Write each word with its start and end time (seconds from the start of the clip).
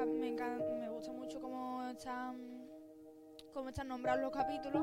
me, 0.00 0.88
gusta 0.88 1.12
mucho 1.12 1.40
cómo 1.40 1.84
están, 1.84 2.66
cómo 3.52 3.68
están 3.68 3.88
nombrados 3.88 4.22
los 4.22 4.30
capítulos 4.30 4.82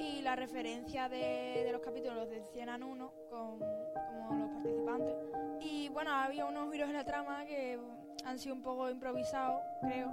y 0.00 0.20
la 0.22 0.36
referencia 0.36 1.08
de, 1.08 1.62
de 1.64 1.72
los 1.72 1.80
capítulos 1.80 2.28
de 2.28 2.42
100 2.42 2.68
a 2.68 2.76
1 2.76 3.12
con 3.30 3.58
como 3.58 4.34
los 4.38 4.50
participantes. 4.50 5.14
Y 5.60 5.88
bueno, 5.88 6.10
había 6.12 6.44
unos 6.44 6.70
giros 6.70 6.88
en 6.88 6.94
la 6.94 7.04
trama 7.04 7.44
que 7.46 7.78
han 8.24 8.38
sido 8.38 8.54
un 8.54 8.62
poco 8.62 8.90
improvisados, 8.90 9.62
creo, 9.80 10.12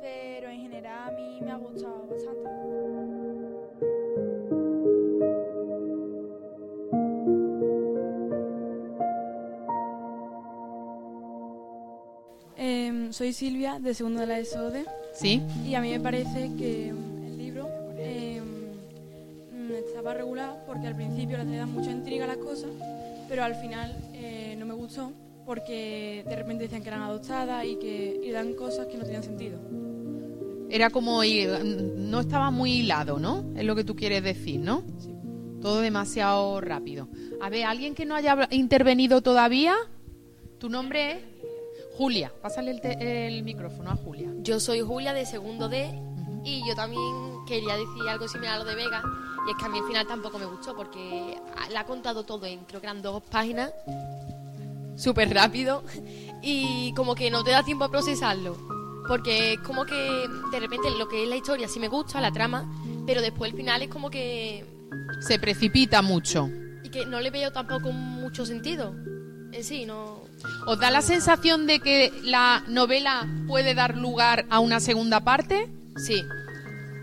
pero 0.00 0.48
en 0.48 0.60
general 0.60 1.08
a 1.08 1.10
mí 1.10 1.40
me 1.42 1.50
ha 1.50 1.56
gustado 1.56 2.06
bastante. 2.06 3.17
Em, 12.58 13.12
soy 13.12 13.32
Silvia, 13.32 13.78
de 13.78 13.94
segundo 13.94 14.20
de 14.20 14.26
la 14.26 14.38
SOD. 14.44 14.84
Sí. 15.14 15.40
Y 15.64 15.74
a 15.74 15.80
mí 15.80 15.90
me 15.90 16.00
parece 16.00 16.50
que 16.58 16.92
mm, 16.92 17.24
el 17.26 17.38
libro 17.38 17.68
em, 17.98 18.44
mm, 19.52 19.72
estaba 19.86 20.14
regular 20.14 20.64
porque 20.66 20.86
al 20.88 20.96
principio 20.96 21.38
le 21.38 21.56
dan 21.56 21.72
mucha 21.72 21.90
intriga 21.90 22.24
a 22.24 22.28
las 22.28 22.38
cosas, 22.38 22.70
pero 23.28 23.44
al 23.44 23.54
final 23.56 23.96
eh, 24.14 24.56
no 24.58 24.66
me 24.66 24.74
gustó 24.74 25.12
porque 25.46 26.24
de 26.28 26.36
repente 26.36 26.64
decían 26.64 26.82
que 26.82 26.88
eran 26.88 27.02
adoptadas 27.02 27.64
y 27.64 27.76
que 27.76 28.20
y 28.22 28.30
dan 28.32 28.54
cosas 28.54 28.86
que 28.86 28.98
no 28.98 29.04
tenían 29.04 29.22
sentido. 29.22 29.58
Era 30.70 30.90
como, 30.90 31.24
hi- 31.24 31.46
no 31.96 32.20
estaba 32.20 32.50
muy 32.50 32.72
hilado, 32.80 33.18
¿no? 33.18 33.44
Es 33.56 33.64
lo 33.64 33.74
que 33.74 33.84
tú 33.84 33.94
quieres 33.96 34.22
decir, 34.22 34.60
¿no? 34.60 34.82
Sí. 34.98 35.14
Todo 35.62 35.80
demasiado 35.80 36.60
rápido. 36.60 37.08
A 37.40 37.48
ver, 37.50 37.64
¿alguien 37.64 37.94
que 37.94 38.04
no 38.04 38.14
haya 38.14 38.48
intervenido 38.50 39.22
todavía? 39.22 39.74
¿Tu 40.58 40.68
nombre 40.68 41.12
es? 41.12 41.18
Julia. 41.98 42.32
Pásale 42.40 42.70
el, 42.70 42.80
te- 42.80 43.26
el 43.26 43.42
micrófono 43.42 43.90
a 43.90 43.96
Julia. 43.96 44.28
Yo 44.42 44.60
soy 44.60 44.80
Julia 44.80 45.12
de 45.12 45.26
segundo 45.26 45.68
D 45.68 45.90
y 46.44 46.66
yo 46.66 46.74
también 46.76 47.02
quería 47.46 47.76
decir 47.76 48.08
algo 48.08 48.28
similar 48.28 48.54
a 48.54 48.58
lo 48.58 48.64
de 48.64 48.76
Vega 48.76 49.02
y 49.46 49.50
es 49.50 49.56
que 49.58 49.64
a 49.64 49.68
mí 49.68 49.78
al 49.78 49.84
final 49.86 50.06
tampoco 50.06 50.38
me 50.38 50.44
gustó 50.46 50.76
porque 50.76 51.36
la 51.72 51.80
ha 51.80 51.84
contado 51.84 52.22
todo 52.24 52.46
en 52.46 52.60
creo 52.66 52.80
que 52.80 52.86
eran 52.86 53.02
dos 53.02 53.22
páginas 53.24 53.72
súper 54.96 55.32
rápido 55.34 55.82
y 56.42 56.92
como 56.94 57.14
que 57.14 57.30
no 57.30 57.42
te 57.44 57.50
da 57.50 57.62
tiempo 57.64 57.84
a 57.84 57.90
procesarlo 57.90 58.56
porque 59.06 59.54
es 59.54 59.58
como 59.60 59.84
que 59.86 60.26
de 60.52 60.60
repente 60.60 60.90
lo 60.90 61.08
que 61.08 61.22
es 61.24 61.28
la 61.28 61.36
historia 61.36 61.66
sí 61.66 61.80
me 61.80 61.88
gusta, 61.88 62.20
la 62.20 62.30
trama, 62.30 62.70
pero 63.06 63.22
después 63.22 63.50
el 63.50 63.56
final 63.56 63.80
es 63.82 63.88
como 63.88 64.10
que 64.10 64.64
Se 65.20 65.38
precipita 65.38 66.02
mucho. 66.02 66.48
y 66.84 66.90
que 66.90 67.06
no 67.06 67.18
le 67.20 67.30
veo 67.30 67.50
tampoco 67.50 67.90
mucho 67.90 68.44
sentido 68.44 68.94
en 69.52 69.64
sí, 69.64 69.86
no 69.86 70.27
¿Os 70.66 70.78
da 70.78 70.90
la 70.90 71.02
sensación 71.02 71.66
de 71.66 71.80
que 71.80 72.12
la 72.22 72.62
novela 72.68 73.26
puede 73.46 73.74
dar 73.74 73.96
lugar 73.96 74.46
a 74.50 74.60
una 74.60 74.80
segunda 74.80 75.20
parte? 75.20 75.68
sí, 75.96 76.22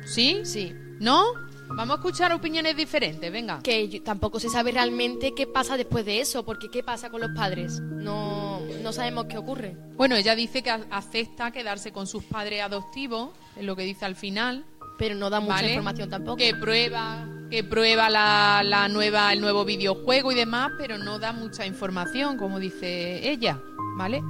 ¿Sí? 0.06 0.42
sí. 0.46 0.74
¿No? 1.00 1.24
Vamos 1.68 1.96
a 1.96 2.00
escuchar 2.00 2.32
opiniones 2.32 2.78
diferentes, 2.78 3.30
venga. 3.32 3.60
que 3.64 3.90
yo- 3.90 4.02
tampoco 4.04 4.40
se 4.40 4.50
sabe 4.50 4.72
realmente 4.72 5.34
qué 5.36 5.48
pasa 5.48 5.76
después 5.78 6.06
de 6.06 6.22
eso, 6.22 6.46
porque 6.46 6.70
qué 6.72 6.84
pasa 6.84 7.10
con 7.10 7.20
los 7.22 7.32
padres. 7.32 7.80
No, 7.82 8.62
no 8.84 8.94
sabemos 8.94 9.26
qué 9.26 9.38
ocurre. 9.38 9.76
Bueno, 9.98 10.16
ella 10.16 10.36
dice 10.36 10.62
que 10.62 10.70
a- 10.70 10.86
acepta 10.92 11.52
quedarse 11.52 11.92
con 11.92 12.06
sus 12.08 12.24
padres 12.24 12.62
adoptivos, 12.62 13.32
es 13.58 13.66
lo 13.66 13.76
que 13.76 13.84
dice 13.84 14.06
al 14.06 14.16
final. 14.16 14.64
Pero 14.98 15.16
no 15.16 15.30
da 15.30 15.42
mucha 15.42 15.56
¿vale? 15.56 15.70
información 15.70 16.10
tampoco. 16.10 16.38
Que 16.38 16.54
prueba, 16.56 17.28
que 17.50 17.64
prueba 17.64 18.10
la, 18.10 18.62
la 18.64 18.88
nueva, 18.88 19.32
el 19.34 19.42
nuevo 19.42 19.66
videojuego 19.66 20.32
y 20.32 20.36
demás, 20.36 20.72
pero 20.78 20.98
no 20.98 21.20
da 21.20 21.32
mucha 21.32 21.66
información, 21.66 22.38
como 22.38 22.60
dice 22.60 23.30
ella, 23.30 23.60
¿vale? 23.98 24.22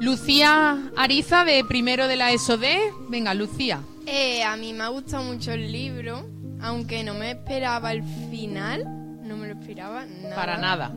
Lucía 0.00 0.90
Ariza, 0.96 1.44
de 1.44 1.64
primero 1.64 2.06
de 2.06 2.16
la 2.16 2.30
ESOD. 2.30 2.64
Venga, 3.08 3.34
Lucía. 3.34 3.80
Eh, 4.06 4.44
a 4.44 4.56
mí 4.56 4.72
me 4.72 4.84
ha 4.84 4.88
gustado 4.88 5.24
mucho 5.24 5.52
el 5.52 5.72
libro, 5.72 6.24
aunque 6.60 7.02
no 7.02 7.14
me 7.14 7.32
esperaba 7.32 7.92
el 7.92 8.04
final, 8.30 8.84
no 9.22 9.36
me 9.36 9.48
lo 9.48 9.60
esperaba 9.60 10.06
nada. 10.06 10.34
Para 10.36 10.56
nada. 10.56 10.94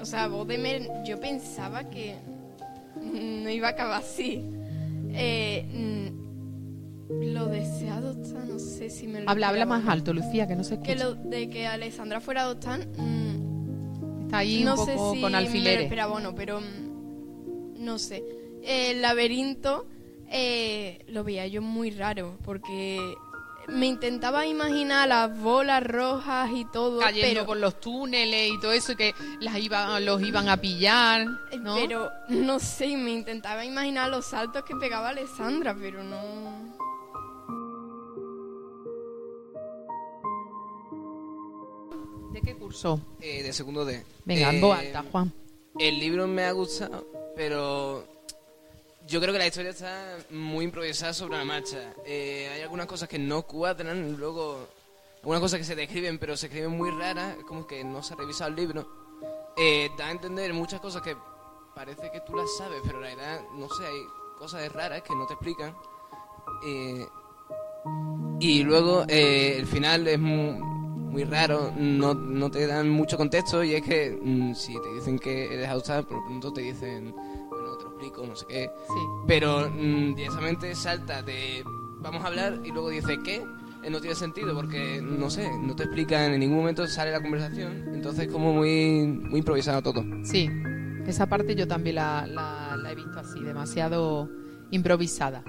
O 0.00 0.04
sea, 0.04 0.28
Voldemort, 0.28 1.04
yo 1.04 1.20
pensaba 1.20 1.90
que 1.90 2.16
no 3.02 3.50
iba 3.50 3.68
a 3.68 3.70
acabar 3.72 4.00
así. 4.00 4.42
Eh, 5.14 5.66
mm, 7.10 7.22
lo 7.32 7.46
de 7.46 7.64
ser 7.64 7.90
adoptada, 7.90 8.44
no 8.46 8.58
sé 8.58 8.88
si 8.90 9.06
me 9.06 9.20
lo 9.20 9.30
Habla, 9.30 9.48
habla 9.48 9.66
más 9.66 9.86
alto, 9.86 10.12
Lucía, 10.12 10.46
que 10.46 10.56
no 10.56 10.64
se 10.64 10.80
Que 10.80 10.92
escucha. 10.92 11.04
lo 11.04 11.14
de 11.14 11.48
que 11.50 11.66
Alessandra 11.66 12.20
fuera 12.20 12.42
adoptada, 12.42 12.78
mm, 12.96 14.22
Está 14.24 14.38
ahí 14.38 14.64
no 14.64 14.80
un 14.80 14.86
sé 14.86 14.94
poco 14.94 15.14
si 15.14 15.20
con 15.20 15.32
me 15.32 15.38
lo 15.40 15.46
alfileres. 15.46 15.82
esperaba 15.84 16.14
o 16.14 16.20
no, 16.20 16.34
pero 16.34 16.60
mm, 16.60 17.84
no 17.84 17.98
sé. 17.98 18.24
El 18.62 19.02
laberinto 19.02 19.86
eh, 20.30 21.04
lo 21.08 21.22
veía 21.24 21.46
yo 21.46 21.60
muy 21.60 21.90
raro 21.90 22.38
porque 22.44 22.98
me 23.68 23.86
intentaba 23.86 24.46
imaginar 24.46 25.08
las 25.08 25.38
bolas 25.38 25.82
rojas 25.84 26.50
y 26.52 26.64
todo, 26.66 27.00
cayendo 27.00 27.28
pero, 27.28 27.46
por 27.46 27.56
los 27.56 27.80
túneles 27.80 28.50
y 28.50 28.60
todo 28.60 28.72
eso 28.72 28.96
que 28.96 29.14
las 29.40 29.56
iba, 29.58 29.98
los 30.00 30.22
iban 30.22 30.48
a 30.48 30.56
pillar, 30.56 31.26
¿no? 31.60 31.76
pero 31.76 32.10
no 32.28 32.58
sé, 32.58 32.96
me 32.96 33.12
intentaba 33.12 33.64
imaginar 33.64 34.10
los 34.10 34.26
saltos 34.26 34.64
que 34.64 34.74
pegaba 34.76 35.10
Alessandra, 35.10 35.74
pero 35.78 36.02
no. 36.02 36.72
¿De 42.32 42.40
qué 42.40 42.54
curso? 42.54 43.00
Eh, 43.20 43.42
de 43.42 43.52
segundo 43.52 43.84
D. 43.84 44.04
Venga, 44.24 44.50
en 44.50 44.64
Eh, 44.64 44.72
alta, 44.72 45.04
Juan. 45.10 45.32
El 45.78 45.98
libro 45.98 46.26
me 46.26 46.44
ha 46.44 46.52
gustado, 46.52 47.06
pero 47.36 48.04
yo 49.06 49.20
creo 49.20 49.32
que 49.32 49.38
la 49.38 49.46
historia 49.46 49.70
está 49.70 50.18
muy 50.30 50.64
improvisada 50.64 51.12
sobre 51.12 51.38
la 51.38 51.44
marcha. 51.44 51.94
Eh, 52.04 52.50
hay 52.54 52.62
algunas 52.62 52.86
cosas 52.86 53.08
que 53.08 53.18
no 53.18 53.42
cuadran, 53.42 54.16
luego 54.16 54.68
algunas 55.22 55.40
cosas 55.40 55.58
que 55.58 55.64
se 55.64 55.76
describen, 55.76 56.18
pero 56.18 56.36
se 56.36 56.46
escriben 56.46 56.70
muy 56.70 56.90
raras, 56.90 57.36
como 57.46 57.66
que 57.66 57.84
no 57.84 58.02
se 58.02 58.14
ha 58.14 58.16
revisado 58.16 58.50
el 58.50 58.56
libro. 58.56 58.86
Eh, 59.56 59.90
da 59.96 60.06
a 60.08 60.10
entender 60.10 60.52
muchas 60.52 60.80
cosas 60.80 61.02
que 61.02 61.16
parece 61.74 62.10
que 62.10 62.20
tú 62.20 62.34
las 62.34 62.56
sabes, 62.56 62.80
pero 62.84 62.98
en 62.98 63.02
realidad, 63.04 63.40
no 63.54 63.68
sé, 63.68 63.86
hay 63.86 64.02
cosas 64.38 64.72
raras 64.72 65.02
que 65.02 65.14
no 65.14 65.26
te 65.26 65.34
explican. 65.34 65.74
Eh, 66.66 67.06
y 68.40 68.62
luego 68.62 69.04
eh, 69.08 69.56
el 69.58 69.66
final 69.66 70.08
es 70.08 70.18
muy, 70.18 70.58
muy 71.12 71.24
raro, 71.24 71.72
no, 71.76 72.14
no 72.14 72.50
te 72.50 72.66
dan 72.66 72.90
mucho 72.90 73.16
contexto 73.16 73.62
y 73.62 73.74
es 73.74 73.82
que 73.82 74.18
mm, 74.20 74.54
si 74.54 74.80
te 74.80 74.94
dicen 74.94 75.18
que 75.18 75.54
eres 75.54 75.68
adoptada, 75.68 76.02
por 76.02 76.18
lo 76.18 76.24
pronto 76.24 76.52
te 76.52 76.62
dicen, 76.62 77.14
explico, 78.06 78.26
no 78.26 78.36
sé 78.36 78.46
qué. 78.48 78.70
Sí. 78.88 79.00
Pero 79.26 79.70
mm, 79.70 80.14
directamente 80.14 80.74
salta 80.74 81.22
de 81.22 81.62
vamos 82.00 82.24
a 82.24 82.26
hablar 82.28 82.60
y 82.64 82.70
luego 82.72 82.90
dice 82.90 83.18
¿qué? 83.24 83.44
Eh, 83.84 83.90
no 83.90 84.00
tiene 84.00 84.14
sentido 84.14 84.54
porque, 84.54 85.00
no 85.02 85.28
sé, 85.30 85.50
no 85.60 85.74
te 85.74 85.84
explican, 85.84 86.32
en 86.32 86.40
ningún 86.40 86.58
momento 86.58 86.86
sale 86.86 87.10
la 87.10 87.20
conversación, 87.20 87.92
entonces 87.94 88.28
como 88.28 88.52
muy, 88.52 89.06
muy 89.06 89.38
improvisado 89.40 89.82
todo. 89.82 90.04
Sí, 90.24 90.48
esa 91.06 91.26
parte 91.26 91.54
yo 91.56 91.66
también 91.66 91.96
la, 91.96 92.26
la- 92.28 92.76
la 92.76 92.92
he 92.92 92.94
visto 92.94 93.18
así, 93.18 93.40
demasiado 93.42 94.28
improvisada. 94.70 95.42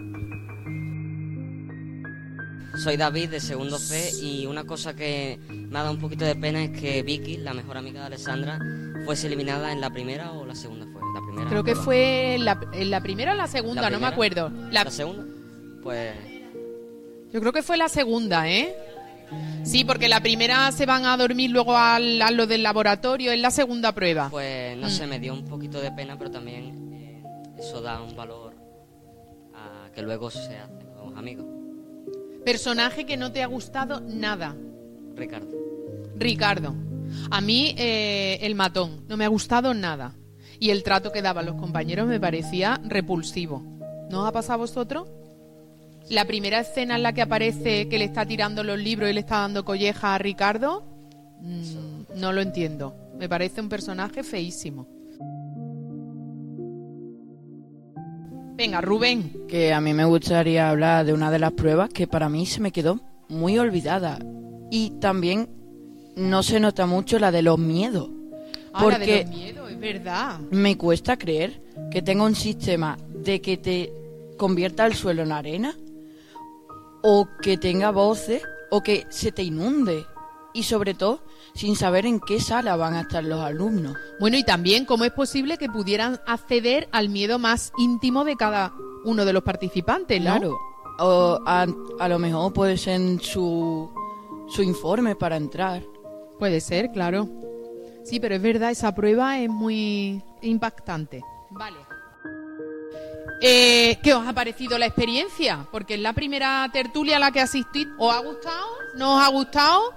Soy 2.83 2.97
David 2.97 3.29
de 3.29 3.39
segundo 3.39 3.77
C 3.77 4.11
y 4.19 4.47
una 4.47 4.63
cosa 4.63 4.95
que 4.95 5.39
me 5.49 5.77
ha 5.77 5.83
dado 5.83 5.93
un 5.93 5.99
poquito 6.01 6.25
de 6.25 6.35
pena 6.35 6.63
es 6.63 6.71
que 6.79 7.03
Vicky, 7.03 7.37
la 7.37 7.53
mejor 7.53 7.77
amiga 7.77 7.99
de 8.01 8.07
Alessandra, 8.07 8.57
fuese 9.05 9.27
eliminada 9.27 9.71
en 9.71 9.79
la 9.79 9.91
primera 9.91 10.31
o 10.31 10.43
la 10.43 10.55
segunda 10.55 10.87
fue. 10.91 11.02
La 11.13 11.21
primera. 11.21 11.49
Creo 11.49 11.63
que 11.63 11.71
prueba. 11.71 11.83
fue 11.85 12.37
la, 12.39 12.59
en 12.73 12.89
la 12.89 13.01
primera 13.01 13.33
o 13.33 13.35
la 13.35 13.47
segunda, 13.47 13.81
¿La 13.83 13.89
no 13.91 13.99
me 13.99 14.07
acuerdo. 14.07 14.49
La- 14.71 14.83
¿La 14.83 14.91
segunda? 14.91 15.23
Pues 15.81 16.13
yo 17.31 17.39
creo 17.39 17.51
que 17.51 17.61
fue 17.63 17.77
la 17.77 17.89
segunda, 17.89 18.49
¿eh? 18.49 18.75
Sí, 19.63 19.83
porque 19.83 20.07
la 20.09 20.19
primera 20.21 20.71
se 20.71 20.85
van 20.85 21.05
a 21.05 21.17
dormir 21.17 21.49
luego 21.49 21.75
al, 21.75 22.21
a 22.21 22.29
lo 22.31 22.45
del 22.45 22.61
laboratorio, 22.63 23.31
es 23.31 23.39
la 23.39 23.49
segunda 23.51 23.91
prueba. 23.93 24.29
Pues 24.29 24.77
no 24.77 24.87
Mm. 24.87 24.91
sé, 24.91 25.07
me 25.07 25.19
dio 25.19 25.33
un 25.33 25.45
poquito 25.45 25.81
de 25.81 25.91
pena, 25.91 26.17
pero 26.17 26.29
también 26.31 26.93
eh, 26.93 27.23
eso 27.57 27.81
da 27.81 28.01
un 28.01 28.15
valor 28.15 28.53
a 29.55 29.89
que 29.93 30.01
luego 30.03 30.29
se 30.29 30.39
hacen 30.57 30.93
nuevos 30.93 31.17
amigos. 31.17 31.45
Personaje 32.45 33.05
que 33.05 33.17
no 33.17 33.31
te 33.31 33.41
ha 33.41 33.47
gustado 33.47 34.01
nada. 34.01 34.55
Ricardo. 35.15 35.47
Ricardo. 36.15 36.75
A 37.31 37.41
mí 37.41 37.73
eh, 37.77 38.37
el 38.41 38.53
matón 38.55 39.05
no 39.07 39.17
me 39.17 39.25
ha 39.25 39.29
gustado 39.29 39.73
nada. 39.73 40.13
Y 40.63 40.71
el 40.71 40.81
trato 40.81 41.11
que 41.11 41.21
daban 41.21 41.45
los 41.45 41.55
compañeros 41.55 42.07
me 42.07 42.21
parecía 42.21 42.79
repulsivo. 42.85 43.61
¿No 44.09 44.21
os 44.21 44.29
ha 44.29 44.31
pasado 44.31 44.53
a 44.53 44.57
vosotros? 44.59 45.09
La 46.09 46.23
primera 46.23 46.61
escena 46.61 46.95
en 46.95 47.03
la 47.03 47.11
que 47.11 47.21
aparece 47.21 47.89
que 47.89 47.97
le 47.97 48.05
está 48.05 48.25
tirando 48.25 48.63
los 48.63 48.79
libros 48.79 49.09
y 49.09 49.13
le 49.13 49.19
está 49.19 49.39
dando 49.39 49.65
colleja 49.65 50.15
a 50.15 50.19
Ricardo, 50.19 50.85
mm, 51.41 52.17
no 52.17 52.31
lo 52.31 52.39
entiendo. 52.39 52.95
Me 53.19 53.27
parece 53.27 53.59
un 53.59 53.67
personaje 53.67 54.23
feísimo. 54.23 54.87
Venga, 58.55 58.79
Rubén. 58.79 59.45
que 59.49 59.73
a 59.73 59.81
mí 59.81 59.93
me 59.93 60.05
gustaría 60.05 60.69
hablar 60.69 61.05
de 61.05 61.11
una 61.11 61.29
de 61.29 61.39
las 61.39 61.51
pruebas 61.51 61.89
que 61.89 62.07
para 62.07 62.29
mí 62.29 62.45
se 62.45 62.61
me 62.61 62.71
quedó 62.71 63.01
muy 63.27 63.59
olvidada. 63.59 64.17
Y 64.71 64.91
también 65.01 65.49
no 66.15 66.41
se 66.41 66.61
nota 66.61 66.85
mucho 66.85 67.19
la 67.19 67.31
de 67.31 67.41
los 67.41 67.59
miedos. 67.59 68.12
Porque- 68.79 69.23
los 69.25 69.35
miedos, 69.35 69.71
es 69.71 69.79
verdad. 69.79 70.39
Me 70.51 70.77
cuesta 70.77 71.17
creer 71.17 71.61
que 71.91 72.01
tenga 72.01 72.23
un 72.23 72.35
sistema 72.35 72.97
de 73.13 73.41
que 73.41 73.57
te 73.57 73.93
convierta 74.37 74.85
el 74.85 74.93
suelo 74.95 75.23
en 75.23 75.31
arena 75.31 75.75
o 77.01 77.27
que 77.41 77.57
tenga 77.57 77.91
voces 77.91 78.41
o 78.71 78.81
que 78.81 79.05
se 79.09 79.31
te 79.31 79.43
inunde 79.43 80.05
y 80.53 80.63
sobre 80.63 80.93
todo 80.93 81.21
sin 81.53 81.75
saber 81.75 82.05
en 82.05 82.19
qué 82.19 82.39
sala 82.39 82.75
van 82.75 82.95
a 82.95 83.01
estar 83.01 83.23
los 83.23 83.39
alumnos. 83.41 83.95
Bueno, 84.19 84.37
y 84.37 84.43
también 84.43 84.85
cómo 84.85 85.03
es 85.05 85.11
posible 85.11 85.57
que 85.57 85.69
pudieran 85.69 86.19
acceder 86.25 86.87
al 86.91 87.09
miedo 87.09 87.37
más 87.37 87.71
íntimo 87.77 88.23
de 88.23 88.35
cada 88.35 88.73
uno 89.05 89.25
de 89.25 89.33
los 89.33 89.43
participantes, 89.43 90.19
¿no? 90.19 90.37
Claro. 90.37 90.57
O 90.99 91.39
a, 91.45 91.65
a 91.99 92.07
lo 92.07 92.19
mejor 92.19 92.53
puede 92.53 92.77
ser 92.77 92.95
en 92.95 93.19
su, 93.19 93.91
su 94.47 94.63
informe 94.63 95.15
para 95.15 95.37
entrar. 95.37 95.83
Puede 96.39 96.59
ser, 96.61 96.91
claro. 96.91 97.27
Sí, 98.03 98.19
pero 98.19 98.35
es 98.35 98.41
verdad, 98.41 98.71
esa 98.71 98.93
prueba 98.93 99.39
es 99.39 99.49
muy 99.49 100.21
impactante. 100.41 101.23
Vale. 101.49 101.77
Eh, 103.41 103.99
¿Qué 104.01 104.13
os 104.13 104.25
ha 104.25 104.33
parecido 104.33 104.77
la 104.77 104.85
experiencia? 104.85 105.67
Porque 105.71 105.95
es 105.95 105.99
la 105.99 106.13
primera 106.13 106.69
tertulia 106.71 107.17
a 107.17 107.19
la 107.19 107.31
que 107.31 107.41
asistís. 107.41 107.87
¿Os 107.97 108.13
ha 108.13 108.19
gustado? 108.19 108.67
¿No 108.95 109.17
os 109.17 109.23
ha 109.23 109.27
gustado? 109.29 109.93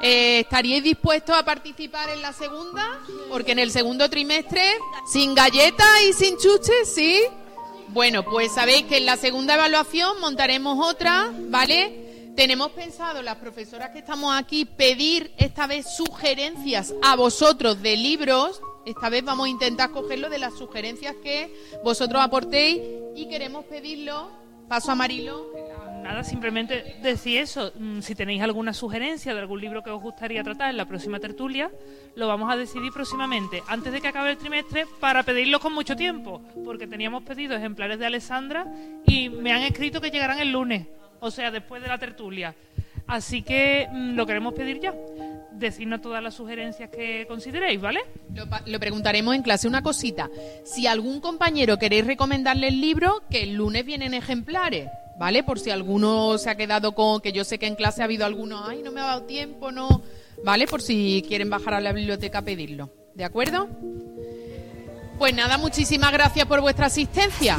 Eh, 0.00 0.40
¿Estaríais 0.40 0.82
dispuestos 0.82 1.36
a 1.36 1.44
participar 1.44 2.08
en 2.10 2.22
la 2.22 2.32
segunda? 2.32 2.98
Porque 3.28 3.52
en 3.52 3.58
el 3.58 3.70
segundo 3.70 4.08
trimestre, 4.08 4.62
sin 5.06 5.34
galletas 5.34 6.02
y 6.08 6.12
sin 6.12 6.36
chuches, 6.38 6.94
¿sí? 6.94 7.20
Bueno, 7.88 8.22
pues 8.22 8.52
sabéis 8.52 8.84
que 8.84 8.98
en 8.98 9.06
la 9.06 9.16
segunda 9.16 9.54
evaluación 9.54 10.20
montaremos 10.20 10.78
otra, 10.86 11.30
¿vale? 11.48 12.07
Tenemos 12.38 12.70
pensado, 12.70 13.20
las 13.20 13.34
profesoras 13.34 13.90
que 13.90 13.98
estamos 13.98 14.32
aquí, 14.32 14.64
pedir 14.64 15.32
esta 15.38 15.66
vez 15.66 15.92
sugerencias 15.96 16.94
a 17.02 17.16
vosotros 17.16 17.82
de 17.82 17.96
libros. 17.96 18.62
Esta 18.86 19.10
vez 19.10 19.24
vamos 19.24 19.46
a 19.46 19.48
intentar 19.48 19.90
cogerlo 19.90 20.30
de 20.30 20.38
las 20.38 20.56
sugerencias 20.56 21.16
que 21.20 21.52
vosotros 21.82 22.22
aportéis 22.22 22.80
y 23.16 23.28
queremos 23.28 23.64
pedirlo. 23.64 24.30
Paso 24.68 24.92
a 24.92 24.94
Marilo. 24.94 25.48
Nada, 26.00 26.22
simplemente 26.22 27.00
decir 27.02 27.38
eso. 27.38 27.72
Mm, 27.74 28.02
Si 28.02 28.14
tenéis 28.14 28.40
alguna 28.40 28.72
sugerencia 28.72 29.34
de 29.34 29.40
algún 29.40 29.60
libro 29.60 29.82
que 29.82 29.90
os 29.90 30.00
gustaría 30.00 30.44
tratar 30.44 30.70
en 30.70 30.76
la 30.76 30.86
próxima 30.86 31.18
tertulia, 31.18 31.72
lo 32.14 32.28
vamos 32.28 32.52
a 32.52 32.56
decidir 32.56 32.92
próximamente, 32.92 33.64
antes 33.66 33.92
de 33.92 34.00
que 34.00 34.06
acabe 34.06 34.30
el 34.30 34.38
trimestre, 34.38 34.86
para 35.00 35.24
pedirlo 35.24 35.58
con 35.58 35.72
mucho 35.72 35.96
tiempo, 35.96 36.40
porque 36.64 36.86
teníamos 36.86 37.24
pedido 37.24 37.56
ejemplares 37.56 37.98
de 37.98 38.06
Alessandra 38.06 38.64
y 39.04 39.28
me 39.28 39.50
han 39.50 39.62
escrito 39.62 40.00
que 40.00 40.12
llegarán 40.12 40.38
el 40.38 40.52
lunes, 40.52 40.86
o 41.20 41.30
sea, 41.30 41.50
después 41.50 41.82
de 41.82 41.88
la 41.88 41.98
tertulia. 41.98 42.54
Así 43.06 43.42
que 43.42 43.88
mm, 43.90 44.14
lo 44.14 44.26
queremos 44.26 44.54
pedir 44.54 44.80
ya. 44.80 44.94
Decidnos 45.52 46.02
todas 46.02 46.22
las 46.22 46.34
sugerencias 46.34 46.90
que 46.90 47.26
consideréis, 47.26 47.80
¿vale? 47.80 48.00
Lo, 48.34 48.44
lo 48.66 48.78
preguntaremos 48.78 49.34
en 49.34 49.42
clase. 49.42 49.66
Una 49.66 49.82
cosita. 49.82 50.30
Si 50.64 50.86
algún 50.86 51.20
compañero 51.20 51.78
queréis 51.78 52.06
recomendarle 52.06 52.68
el 52.68 52.80
libro, 52.80 53.22
que 53.30 53.42
el 53.42 53.54
lunes 53.54 53.84
vienen 53.84 54.14
ejemplares, 54.14 54.88
¿vale? 55.18 55.42
Por 55.42 55.58
si 55.58 55.70
alguno 55.70 56.38
se 56.38 56.50
ha 56.50 56.54
quedado 56.54 56.92
con. 56.92 57.20
Que 57.20 57.32
yo 57.32 57.44
sé 57.44 57.58
que 57.58 57.66
en 57.66 57.74
clase 57.74 58.02
ha 58.02 58.04
habido 58.04 58.26
algunos. 58.26 58.68
Ay, 58.68 58.82
no 58.82 58.92
me 58.92 59.00
ha 59.00 59.04
dado 59.06 59.22
tiempo, 59.22 59.72
no. 59.72 60.02
¿Vale? 60.44 60.66
Por 60.66 60.82
si 60.82 61.24
quieren 61.26 61.50
bajar 61.50 61.74
a 61.74 61.80
la 61.80 61.92
biblioteca 61.92 62.38
a 62.38 62.42
pedirlo. 62.42 62.90
¿De 63.14 63.24
acuerdo? 63.24 63.68
Pues 65.18 65.34
nada, 65.34 65.58
muchísimas 65.58 66.12
gracias 66.12 66.46
por 66.46 66.60
vuestra 66.60 66.86
asistencia. 66.86 67.58